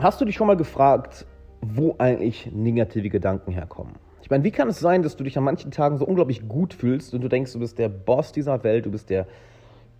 [0.00, 1.26] Hast du dich schon mal gefragt,
[1.60, 3.96] wo eigentlich negative Gedanken herkommen?
[4.22, 6.72] Ich meine, wie kann es sein, dass du dich an manchen Tagen so unglaublich gut
[6.72, 9.26] fühlst und du denkst, du bist der Boss dieser Welt, du bist der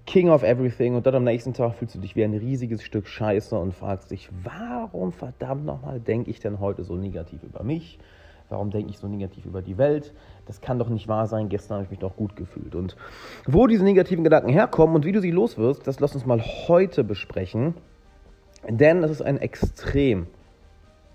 [0.06, 3.06] King of Everything und dann am nächsten Tag fühlst du dich wie ein riesiges Stück
[3.06, 7.98] Scheiße und fragst dich, warum verdammt nochmal denke ich denn heute so negativ über mich?
[8.48, 10.14] Warum denke ich so negativ über die Welt?
[10.46, 11.50] Das kann doch nicht wahr sein.
[11.50, 12.74] Gestern habe ich mich doch gut gefühlt.
[12.74, 12.96] Und
[13.46, 17.04] wo diese negativen Gedanken herkommen und wie du sie loswirst, das lass uns mal heute
[17.04, 17.74] besprechen.
[18.68, 20.26] Denn es ist ein extrem,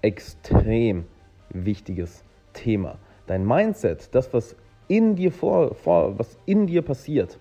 [0.01, 1.05] extrem
[1.49, 2.97] wichtiges Thema.
[3.27, 4.55] Dein Mindset, das, was
[4.87, 7.39] in dir vor, vor was in dir passiert,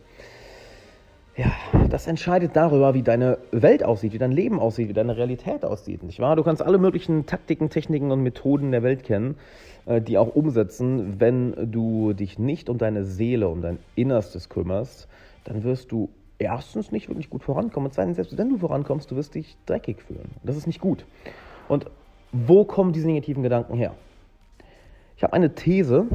[1.36, 1.52] ja,
[1.90, 6.04] das entscheidet darüber, wie deine Welt aussieht, wie dein Leben aussieht, wie deine Realität aussieht.
[6.04, 6.36] Nicht wahr?
[6.36, 9.36] Du kannst alle möglichen Taktiken, Techniken und Methoden der Welt kennen,
[9.86, 11.18] äh, die auch umsetzen.
[11.18, 15.08] Wenn du dich nicht um deine Seele, um dein Innerstes kümmerst,
[15.42, 16.08] dann wirst du
[16.44, 20.02] erstens nicht wirklich gut vorankommen und zweitens, selbst wenn du vorankommst, du wirst dich dreckig
[20.02, 20.30] fühlen.
[20.42, 21.04] Das ist nicht gut.
[21.68, 21.86] Und
[22.32, 23.94] wo kommen diese negativen Gedanken her?
[25.16, 26.06] Ich habe eine These,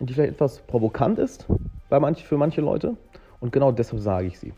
[0.00, 1.46] die vielleicht etwas provokant ist
[1.88, 2.96] bei manch, für manche Leute
[3.40, 4.52] und genau deshalb sage ich sie.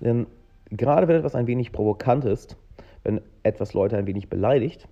[0.00, 0.26] Denn
[0.70, 2.56] gerade wenn etwas ein wenig provokant ist,
[3.02, 4.86] wenn etwas Leute ein wenig beleidigt,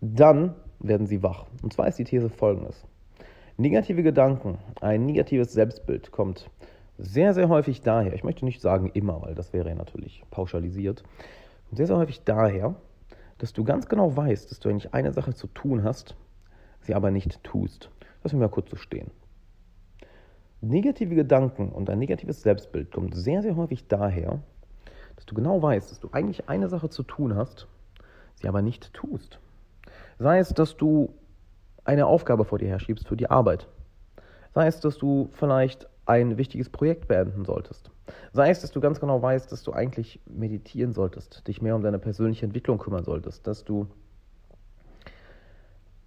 [0.00, 1.46] dann werden sie wach.
[1.62, 2.84] Und zwar ist die These folgendes.
[3.56, 6.50] Negative Gedanken, ein negatives Selbstbild kommt
[6.98, 11.02] sehr, sehr häufig daher, ich möchte nicht sagen immer, weil das wäre ja natürlich pauschalisiert,
[11.72, 12.76] sehr, sehr häufig daher,
[13.38, 16.16] dass du ganz genau weißt, dass du eigentlich eine Sache zu tun hast,
[16.80, 17.90] sie aber nicht tust.
[18.22, 19.10] Lass mich mal kurz so stehen.
[20.60, 24.40] Negative Gedanken und ein negatives Selbstbild kommt sehr, sehr häufig daher,
[25.16, 27.66] dass du genau weißt, dass du eigentlich eine Sache zu tun hast,
[28.36, 29.40] sie aber nicht tust.
[30.18, 31.12] Sei es, dass du
[31.84, 33.68] eine Aufgabe vor dir herschiebst für die Arbeit.
[34.54, 37.90] Sei es, dass du vielleicht ein wichtiges Projekt beenden solltest.
[38.32, 41.82] Sei es, dass du ganz genau weißt, dass du eigentlich meditieren solltest, dich mehr um
[41.82, 43.86] deine persönliche Entwicklung kümmern solltest, dass du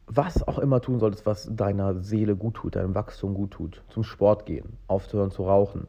[0.07, 3.83] was auch immer tun solltest, was deiner Seele gut tut, deinem Wachstum gut tut.
[3.89, 5.87] Zum Sport gehen, aufzuhören zu rauchen,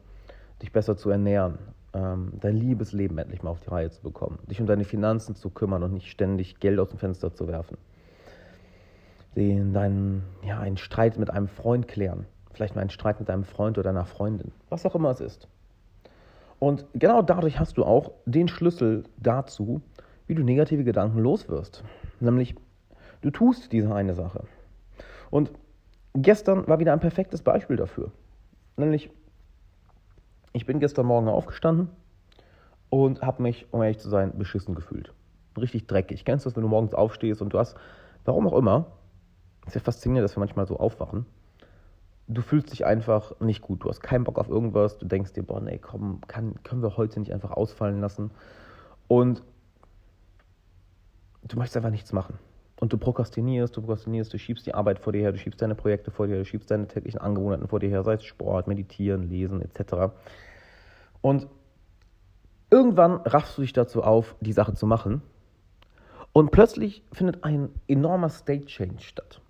[0.61, 1.57] dich besser zu ernähren,
[1.93, 5.49] ähm, dein Liebesleben endlich mal auf die Reihe zu bekommen, dich um deine Finanzen zu
[5.49, 7.77] kümmern und nicht ständig Geld aus dem Fenster zu werfen.
[9.35, 13.43] Den, deinen, ja, einen Streit mit einem Freund klären, vielleicht mal einen Streit mit deinem
[13.43, 15.47] Freund oder deiner Freundin, was auch immer es ist.
[16.59, 19.81] Und genau dadurch hast du auch den Schlüssel dazu,
[20.27, 21.83] wie du negative Gedanken loswirst.
[22.19, 22.55] Nämlich,
[23.21, 24.43] du tust diese eine Sache.
[25.31, 25.51] Und
[26.13, 28.11] gestern war wieder ein perfektes Beispiel dafür.
[28.75, 29.09] Nämlich,
[30.51, 31.89] ich bin gestern Morgen aufgestanden
[32.89, 35.13] und habe mich, um ehrlich zu sein, beschissen gefühlt.
[35.57, 36.25] Richtig dreckig.
[36.25, 37.77] Kennst du das, wenn du morgens aufstehst und du hast,
[38.25, 38.87] warum auch immer,
[39.65, 41.25] ist ja faszinierend, dass wir manchmal so aufwachen
[42.29, 43.83] du fühlst dich einfach nicht gut.
[43.83, 44.97] Du hast keinen Bock auf irgendwas.
[44.99, 48.31] Du denkst dir, boah, nee, komm, kann, können wir heute nicht einfach ausfallen lassen.
[49.07, 49.43] Und
[51.43, 52.37] du möchtest einfach nichts machen.
[52.79, 55.75] Und du prokrastinierst, du prokrastinierst, du schiebst die Arbeit vor dir her, du schiebst deine
[55.75, 58.67] Projekte vor dir her, du schiebst deine täglichen Angewohnheiten vor dir her, sei es Sport,
[58.67, 60.13] Meditieren, Lesen etc.
[61.21, 61.47] Und
[62.69, 65.23] irgendwann raffst du dich dazu auf, die Sache zu machen.
[66.31, 69.41] Und plötzlich findet ein enormer State Change statt.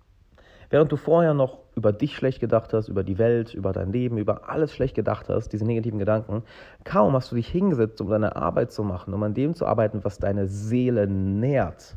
[0.70, 4.18] Während du vorher noch über dich schlecht gedacht hast, über die Welt, über dein Leben,
[4.18, 6.42] über alles schlecht gedacht hast, diese negativen Gedanken,
[6.84, 10.04] kaum hast du dich hingesetzt, um deine Arbeit zu machen, um an dem zu arbeiten,
[10.04, 11.96] was deine Seele nährt,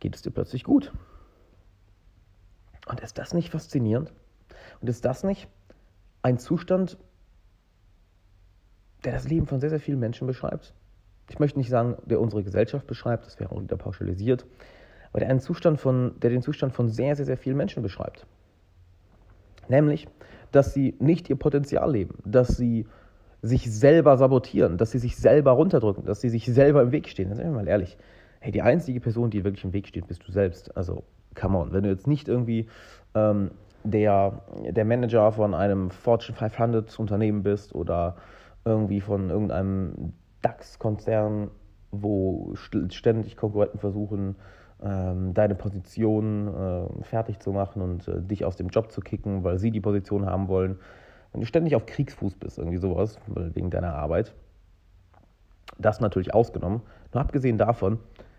[0.00, 0.92] geht es dir plötzlich gut.
[2.88, 4.12] Und ist das nicht faszinierend?
[4.80, 5.48] Und ist das nicht
[6.22, 6.98] ein Zustand,
[9.04, 10.74] der das Leben von sehr, sehr vielen Menschen beschreibt?
[11.30, 14.46] Ich möchte nicht sagen, der unsere Gesellschaft beschreibt, das wäre wieder pauschalisiert,
[15.12, 18.26] aber der, einen Zustand von, der den Zustand von sehr, sehr, sehr vielen Menschen beschreibt.
[19.68, 20.08] Nämlich,
[20.52, 22.86] dass sie nicht ihr Potenzial leben, dass sie
[23.42, 27.28] sich selber sabotieren, dass sie sich selber runterdrücken, dass sie sich selber im Weg stehen.
[27.28, 27.98] Dann sind wir mal ehrlich.
[28.40, 30.76] Hey, die einzige Person, die wirklich im Weg steht, bist du selbst.
[30.76, 31.72] Also, come on.
[31.72, 32.68] Wenn du jetzt nicht irgendwie
[33.14, 33.50] ähm,
[33.84, 38.16] der, der Manager von einem Fortune 500 Unternehmen bist oder
[38.64, 40.12] irgendwie von irgendeinem
[40.42, 41.50] DAX-Konzern,
[41.90, 44.36] wo ständig Konkurrenten versuchen,
[44.82, 49.58] deine Position äh, fertig zu machen und äh, dich aus dem Job zu kicken, weil
[49.58, 50.78] sie die Position haben wollen.
[51.32, 54.34] Wenn du ständig auf Kriegsfuß bist, irgendwie sowas, wegen deiner Arbeit,
[55.78, 56.82] das natürlich ausgenommen.
[57.12, 57.98] Nur abgesehen davon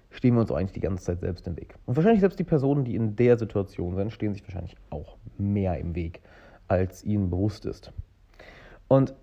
[0.09, 1.75] stehen wir uns eigentlich die ganze Zeit selbst im Weg.
[1.85, 5.79] Und wahrscheinlich selbst die Personen, die in der Situation sind, stehen sich wahrscheinlich auch mehr
[5.79, 6.21] im Weg,
[6.67, 7.91] als ihnen bewusst ist.
[8.87, 9.15] Und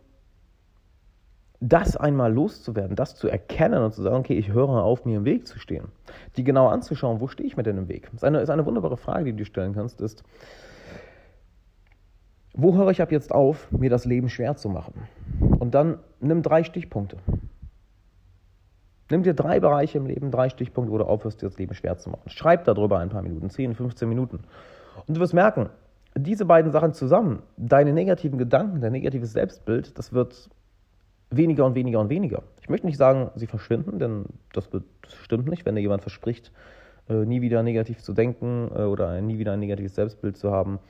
[1.61, 5.25] das einmal loszuwerden, das zu erkennen und zu sagen, okay, ich höre auf, mir im
[5.27, 5.89] Weg zu stehen,
[6.37, 8.05] die genau anzuschauen, wo stehe ich mir denn im Weg?
[8.05, 10.25] Das ist eine, ist eine wunderbare Frage, die du dir stellen kannst, ist,
[12.55, 14.95] wo höre ich ab jetzt auf, mir das Leben schwer zu machen?
[15.59, 17.19] Und dann nimm drei Stichpunkte.
[19.11, 21.99] Nimm dir drei Bereiche im Leben, drei Stichpunkte, wo du aufhörst, dir das Leben schwer
[21.99, 22.29] zu machen.
[22.29, 24.41] Schreib darüber ein paar Minuten, 10, 15 Minuten.
[25.07, 25.69] Und du wirst merken,
[26.17, 30.51] diese beiden Sachen zusammen, deine negativen Gedanken, dein negatives Selbstbild, das wird
[31.31, 32.43] weniger und weniger und weniger.
[32.61, 34.83] Ich möchte nicht sagen, sie verschwinden, denn das, das
[35.23, 36.53] stimmt nicht, wenn dir jemand verspricht,
[37.09, 40.81] äh, nie wieder negativ zu denken äh, oder nie wieder ein negatives Selbstbild zu haben.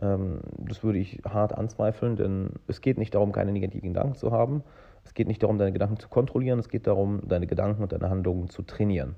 [0.00, 4.32] Ähm, das würde ich hart anzweifeln, denn es geht nicht darum, keine negativen Gedanken zu
[4.32, 4.62] haben.
[5.04, 8.10] Es geht nicht darum, deine Gedanken zu kontrollieren, es geht darum, deine Gedanken und deine
[8.10, 9.14] Handlungen zu trainieren.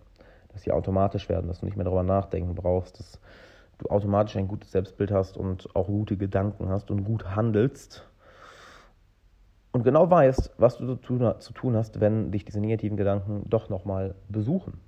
[0.53, 3.21] Dass sie automatisch werden, dass du nicht mehr darüber nachdenken brauchst, dass
[3.79, 8.09] du automatisch ein gutes Selbstbild hast und auch gute Gedanken hast und gut handelst
[9.73, 14.15] und genau weißt, was du zu tun hast, wenn dich diese negativen Gedanken doch nochmal
[14.29, 14.81] besuchen.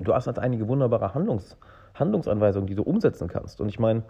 [0.00, 1.56] Du hast halt einige wunderbare Handlungs,
[1.94, 3.60] Handlungsanweisungen, die du umsetzen kannst.
[3.60, 4.02] Und ich meine,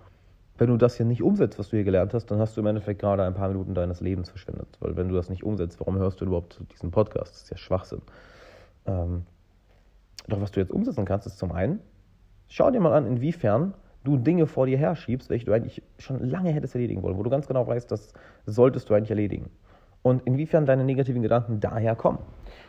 [0.56, 2.66] wenn du das hier nicht umsetzt, was du hier gelernt hast, dann hast du im
[2.66, 4.68] Endeffekt gerade ein paar Minuten deines Lebens verschwendet.
[4.80, 7.32] Weil wenn du das nicht umsetzt, warum hörst du überhaupt diesen Podcast?
[7.32, 8.02] Das ist ja Schwachsinn.
[8.86, 9.24] Ähm,
[10.28, 11.80] doch was du jetzt umsetzen kannst, ist zum einen,
[12.48, 13.74] schau dir mal an, inwiefern
[14.04, 17.30] du Dinge vor dir herschiebst, welche du eigentlich schon lange hättest erledigen wollen, wo du
[17.30, 18.12] ganz genau weißt, das
[18.46, 19.50] solltest du eigentlich erledigen.
[20.02, 22.18] Und inwiefern deine negativen Gedanken daher kommen.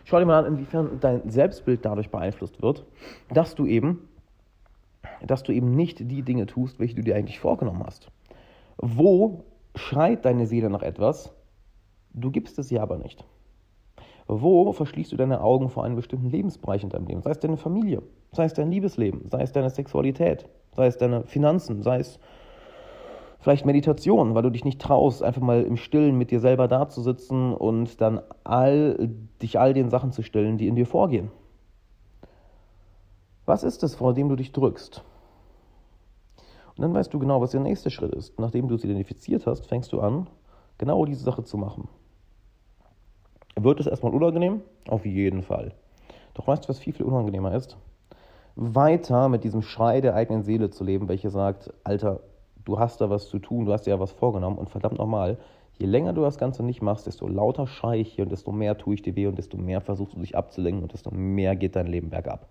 [0.03, 2.85] Schau dir mal an, inwiefern dein Selbstbild dadurch beeinflusst wird,
[3.29, 4.09] dass du eben
[5.25, 8.09] dass du eben nicht die Dinge tust, welche du dir eigentlich vorgenommen hast.
[8.77, 9.45] Wo
[9.75, 11.33] schreit deine Seele nach etwas,
[12.13, 13.25] du gibst es ihr aber nicht?
[14.33, 17.21] Wo verschließt du deine Augen vor einem bestimmten Lebensbereich in deinem Leben?
[17.21, 18.01] Sei es deine Familie,
[18.31, 22.17] sei es dein Liebesleben, sei es deine Sexualität, sei es deine Finanzen, sei es
[23.41, 27.53] vielleicht Meditation, weil du dich nicht traust, einfach mal im Stillen mit dir selber dazusitzen
[27.53, 29.09] und dann all,
[29.41, 31.29] dich all den Sachen zu stellen, die in dir vorgehen.
[33.45, 35.03] Was ist es, vor dem du dich drückst?
[36.77, 38.39] Und dann weißt du genau, was der nächste Schritt ist.
[38.39, 40.27] Nachdem du es identifiziert hast, fängst du an,
[40.77, 41.89] genau diese Sache zu machen.
[43.55, 44.61] Wird es erstmal unangenehm?
[44.87, 45.73] Auf jeden Fall.
[46.33, 47.77] Doch weißt du, was viel, viel unangenehmer ist?
[48.55, 52.21] Weiter mit diesem Schrei der eigenen Seele zu leben, welche sagt, Alter,
[52.63, 55.37] du hast da was zu tun, du hast dir ja was vorgenommen und verdammt nochmal,
[55.77, 58.77] je länger du das Ganze nicht machst, desto lauter schreie ich hier und desto mehr
[58.77, 61.75] tue ich dir weh und desto mehr versuchst du dich abzulenken und desto mehr geht
[61.75, 62.47] dein Leben bergab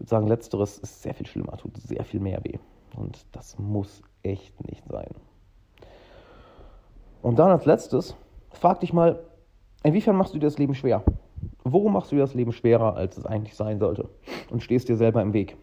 [0.00, 2.58] würde sagen, letzteres ist sehr viel schlimmer, tut sehr viel mehr weh.
[2.96, 5.10] Und das muss echt nicht sein.
[7.22, 8.16] Und dann als letztes,
[8.50, 9.20] frag dich mal,
[9.82, 11.02] inwiefern machst du dir das Leben schwer?
[11.64, 14.08] Worum machst du dir das Leben schwerer, als es eigentlich sein sollte?
[14.50, 15.56] Und stehst dir selber im Weg.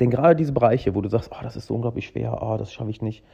[0.00, 2.72] Denn gerade diese Bereiche, wo du sagst, oh, das ist so unglaublich schwer, oh, das
[2.72, 3.24] schaffe ich nicht,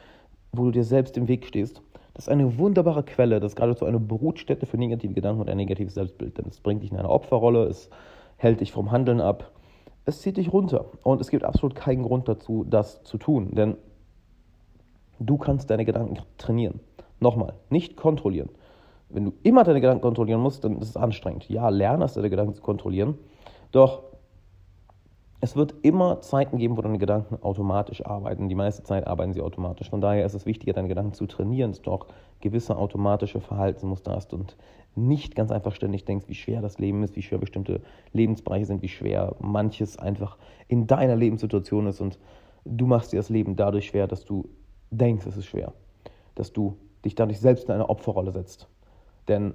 [0.53, 1.83] wo du dir selbst im Weg stehst,
[2.19, 5.57] das ist eine wunderbare Quelle, das ist geradezu eine Brutstätte für negative Gedanken und ein
[5.57, 6.37] negatives Selbstbild.
[6.37, 7.91] Denn es bringt dich in eine Opferrolle, es
[8.39, 9.53] hält dich vom Handeln ab,
[10.05, 10.87] es zieht dich runter.
[11.05, 13.55] Und es gibt absolut keinen Grund dazu, das zu tun.
[13.55, 13.77] Denn
[15.21, 16.81] du kannst deine Gedanken trainieren.
[17.21, 18.51] Nochmal, nicht kontrollieren.
[19.09, 21.49] Wenn du immer deine Gedanken kontrollieren musst, dann ist es anstrengend.
[21.49, 23.19] Ja, lerne es, deine Gedanken zu kontrollieren.
[23.73, 24.03] Doch
[25.41, 28.49] es wird immer Zeiten geben, wo deine Gedanken automatisch arbeiten.
[28.49, 29.89] Die meiste Zeit arbeiten sie automatisch.
[29.89, 32.07] Von daher ist es wichtiger, deine Gedanken zu trainieren, dass du auch
[32.41, 34.57] gewisse automatische Verhaltensmuster hast und
[34.97, 37.81] nicht ganz einfach ständig denkst, wie schwer das Leben ist, wie schwer bestimmte
[38.13, 42.19] Lebensbereiche sind, wie schwer manches einfach in deiner Lebenssituation ist und
[42.65, 44.49] du machst dir das Leben dadurch schwer, dass du
[44.91, 45.73] denkst, es ist schwer.
[46.35, 48.69] Dass du dich dadurch selbst in eine Opferrolle setzt.
[49.29, 49.55] Denn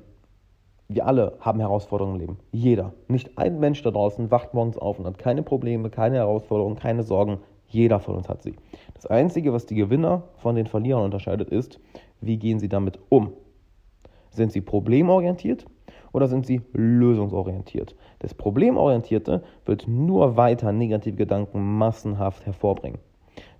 [0.87, 2.37] wir alle haben Herausforderungen im Leben.
[2.51, 2.93] Jeder.
[3.07, 7.03] Nicht ein Mensch da draußen wacht morgens auf und hat keine Probleme, keine Herausforderungen, keine
[7.03, 7.39] Sorgen.
[7.67, 8.55] Jeder von uns hat sie.
[8.93, 11.79] Das Einzige, was die Gewinner von den Verlierern unterscheidet, ist,
[12.21, 13.33] wie gehen sie damit um.
[14.29, 15.65] Sind sie problemorientiert
[16.11, 17.95] oder sind sie lösungsorientiert?
[18.19, 22.99] Das Problemorientierte wird nur weiter negative Gedanken massenhaft hervorbringen.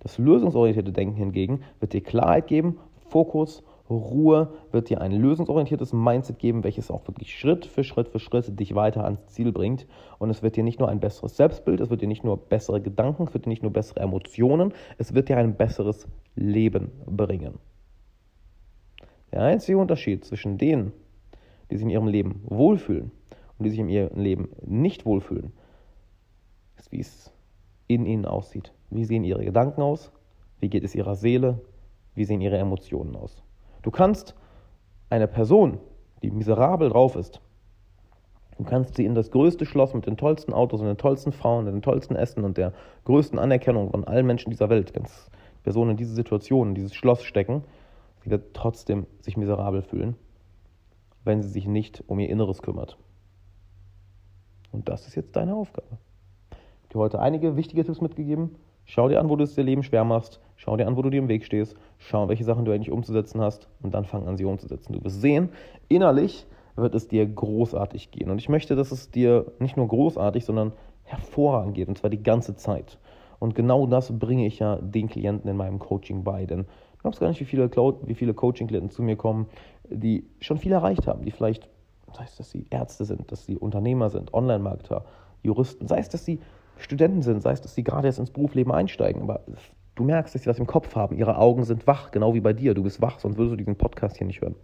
[0.00, 6.38] Das lösungsorientierte Denken hingegen wird dir Klarheit geben, Fokus Ruhe wird dir ein lösungsorientiertes Mindset
[6.38, 9.86] geben, welches auch wirklich Schritt für Schritt für Schritt dich weiter ans Ziel bringt.
[10.18, 12.80] Und es wird dir nicht nur ein besseres Selbstbild, es wird dir nicht nur bessere
[12.80, 17.58] Gedanken, es wird dir nicht nur bessere Emotionen, es wird dir ein besseres Leben bringen.
[19.32, 20.92] Der einzige Unterschied zwischen denen,
[21.70, 23.10] die sich in ihrem Leben wohlfühlen
[23.58, 25.52] und die sich in ihrem Leben nicht wohlfühlen,
[26.78, 27.32] ist, wie es
[27.86, 28.72] in ihnen aussieht.
[28.90, 30.10] Wie sehen ihre Gedanken aus?
[30.60, 31.60] Wie geht es ihrer Seele?
[32.14, 33.43] Wie sehen ihre Emotionen aus?
[33.84, 34.34] Du kannst
[35.10, 35.78] eine Person,
[36.22, 37.42] die miserabel drauf ist,
[38.56, 41.66] du kannst sie in das größte Schloss mit den tollsten Autos und den tollsten Frauen,
[41.66, 42.72] den tollsten Essen und der
[43.04, 45.30] größten Anerkennung von allen Menschen dieser Welt, ganz
[45.64, 47.62] Personen in diese Situation, in dieses Schloss stecken,
[48.22, 50.16] sie wird trotzdem sich miserabel fühlen,
[51.24, 52.96] wenn sie sich nicht um ihr Inneres kümmert.
[54.72, 55.98] Und das ist jetzt deine Aufgabe.
[56.50, 58.56] Ich habe dir heute einige wichtige Tipps mitgegeben.
[58.84, 60.40] Schau dir an, wo du es dir Leben schwer machst.
[60.56, 61.76] Schau dir an, wo du dir im Weg stehst.
[61.98, 63.68] Schau, welche Sachen du eigentlich umzusetzen hast.
[63.82, 64.92] Und dann fang an, sie umzusetzen.
[64.92, 65.50] Du wirst sehen,
[65.88, 68.30] innerlich wird es dir großartig gehen.
[68.30, 70.72] Und ich möchte, dass es dir nicht nur großartig, sondern
[71.04, 72.98] hervorragend geht, und zwar die ganze Zeit.
[73.38, 76.46] Und genau das bringe ich ja den Klienten in meinem Coaching bei.
[76.46, 79.46] Denn du glaubst gar nicht, wie viele, wie viele Coaching-Klienten zu mir kommen,
[79.88, 81.68] die schon viel erreicht haben, die vielleicht,
[82.12, 85.04] sei es, dass sie Ärzte sind, dass sie Unternehmer sind, Online-Marketer,
[85.42, 86.40] Juristen, sei es, dass sie
[86.78, 89.40] Studenten sind, sei es, dass sie gerade erst ins Berufsleben einsteigen, aber
[89.94, 92.52] du merkst, dass sie was im Kopf haben, ihre Augen sind wach, genau wie bei
[92.52, 94.56] dir, du bist wach, sonst würdest du diesen Podcast hier nicht hören.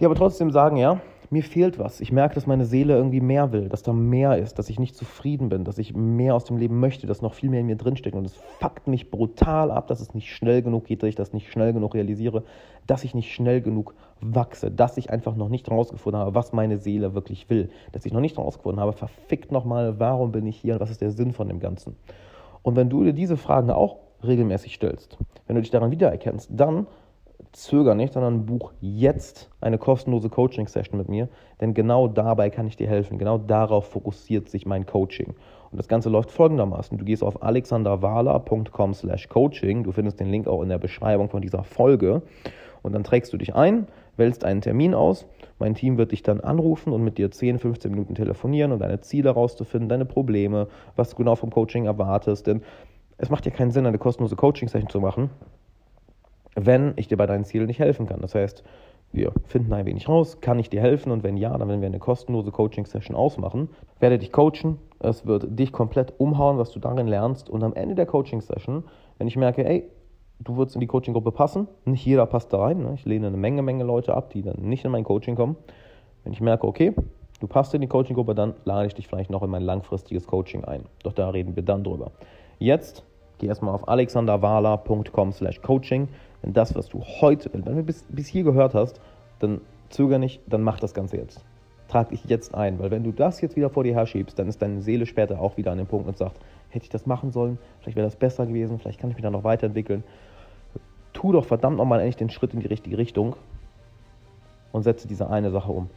[0.00, 1.00] Die aber trotzdem sagen, ja,
[1.34, 2.00] mir fehlt was.
[2.00, 4.94] Ich merke, dass meine Seele irgendwie mehr will, dass da mehr ist, dass ich nicht
[4.94, 7.76] zufrieden bin, dass ich mehr aus dem Leben möchte, dass noch viel mehr in mir
[7.76, 8.16] drinsteckt.
[8.16, 11.32] Und es fuckt mich brutal ab, dass es nicht schnell genug geht, dass ich das
[11.32, 12.44] nicht schnell genug realisiere,
[12.86, 16.78] dass ich nicht schnell genug wachse, dass ich einfach noch nicht herausgefunden habe, was meine
[16.78, 20.74] Seele wirklich will, dass ich noch nicht herausgefunden habe, verfickt nochmal, warum bin ich hier
[20.74, 21.96] und was ist der Sinn von dem Ganzen.
[22.62, 26.86] Und wenn du dir diese Fragen auch regelmäßig stellst, wenn du dich daran wiedererkennst, dann
[27.52, 31.28] zöger nicht, sondern buch jetzt eine kostenlose Coaching-Session mit mir,
[31.60, 33.18] denn genau dabei kann ich dir helfen.
[33.18, 35.34] Genau darauf fokussiert sich mein Coaching.
[35.70, 36.98] Und das Ganze läuft folgendermaßen.
[36.98, 41.42] Du gehst auf alexanderwala.com slash coaching, du findest den Link auch in der Beschreibung von
[41.42, 42.22] dieser Folge
[42.82, 45.26] und dann trägst du dich ein, wählst einen Termin aus,
[45.58, 49.00] mein Team wird dich dann anrufen und mit dir 10, 15 Minuten telefonieren und deine
[49.00, 52.62] Ziele herauszufinden, deine Probleme, was du genau vom Coaching erwartest, denn
[53.16, 55.30] es macht ja keinen Sinn, eine kostenlose Coaching-Session zu machen,
[56.54, 58.20] wenn ich dir bei deinen Zielen nicht helfen kann.
[58.20, 58.64] Das heißt,
[59.12, 61.86] wir finden ein wenig raus, kann ich dir helfen und wenn ja, dann werden wir
[61.86, 63.68] eine kostenlose Coaching-Session ausmachen.
[64.00, 67.94] Werde dich coachen, es wird dich komplett umhauen, was du darin lernst und am Ende
[67.94, 68.84] der Coaching-Session,
[69.18, 69.88] wenn ich merke, ey,
[70.40, 72.94] du würdest in die Coaching-Gruppe passen, nicht jeder passt da rein, ne?
[72.94, 75.54] ich lehne eine Menge, Menge Leute ab, die dann nicht in mein Coaching kommen.
[76.24, 76.92] Wenn ich merke, okay,
[77.38, 80.64] du passt in die Coaching-Gruppe, dann lade ich dich vielleicht noch in mein langfristiges Coaching
[80.64, 80.86] ein.
[81.04, 82.10] Doch da reden wir dann drüber.
[82.58, 83.04] Jetzt
[83.38, 85.32] geh erstmal auf alexanderwala.com
[86.44, 89.00] denn das, was du heute, wenn du bis, bis hier gehört hast,
[89.38, 91.42] dann zöger nicht, dann mach das Ganze jetzt.
[91.88, 94.60] Trag dich jetzt ein, weil wenn du das jetzt wieder vor dir herschiebst, dann ist
[94.60, 96.36] deine Seele später auch wieder an dem Punkt und sagt,
[96.68, 99.30] hätte ich das machen sollen, vielleicht wäre das besser gewesen, vielleicht kann ich mich da
[99.30, 100.04] noch weiterentwickeln.
[101.12, 103.36] Tu doch verdammt nochmal endlich den Schritt in die richtige Richtung
[104.72, 105.88] und setze diese eine Sache um.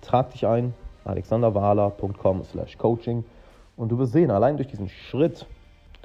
[0.00, 0.72] Trag dich ein,
[1.04, 3.24] alexanderwahler.com slash coaching
[3.76, 5.46] und du wirst sehen, allein durch diesen Schritt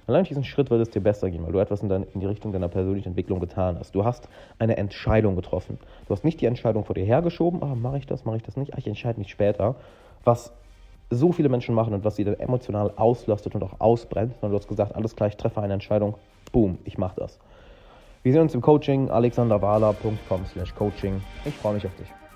[0.07, 2.21] Allein durch diesen Schritt wird es dir besser gehen, weil du etwas in, dein, in
[2.21, 3.93] die Richtung deiner persönlichen Entwicklung getan hast.
[3.93, 5.77] Du hast eine Entscheidung getroffen.
[6.07, 8.55] Du hast nicht die Entscheidung vor dir hergeschoben, ah, mache ich das, mache ich das
[8.55, 9.75] nicht, ah, ich entscheide mich später,
[10.23, 10.53] was
[11.09, 14.57] so viele Menschen machen und was sie dann emotional auslastet und auch ausbrennt, sondern du
[14.57, 16.15] hast gesagt, alles klar, ich treffe eine Entscheidung,
[16.51, 17.39] boom, ich mache das.
[18.23, 21.21] Wir sehen uns im Coaching, alexanderwala.com slash coaching.
[21.45, 22.26] Ich freue mich auf dich.